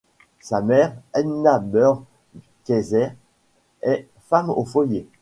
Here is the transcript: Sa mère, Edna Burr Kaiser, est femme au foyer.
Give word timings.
Sa 0.39 0.61
mère, 0.63 0.95
Edna 1.13 1.59
Burr 1.59 2.01
Kaiser, 2.65 3.09
est 3.83 4.07
femme 4.31 4.49
au 4.49 4.65
foyer. 4.65 5.07